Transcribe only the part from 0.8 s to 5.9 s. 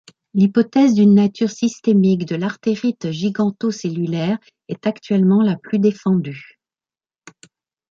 d’une nature systémique de l’artérite gigantocellulaire est actuellement la plus